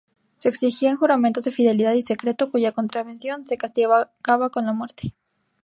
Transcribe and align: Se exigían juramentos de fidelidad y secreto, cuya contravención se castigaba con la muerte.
Se 0.39 0.49
exigían 0.49 0.97
juramentos 0.97 1.43
de 1.43 1.51
fidelidad 1.51 1.93
y 1.93 2.01
secreto, 2.01 2.49
cuya 2.49 2.71
contravención 2.71 3.45
se 3.45 3.59
castigaba 3.59 4.09
con 4.51 4.65
la 4.65 4.73
muerte. 4.73 5.13